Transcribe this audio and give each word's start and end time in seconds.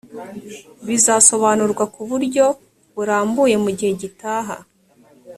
bizasobanurwa 0.87 1.83
kuburyo 1.95 2.45
burambuye 2.95 3.55
mu 3.63 3.69
gihe 3.77 3.91
gitaha 4.01 4.55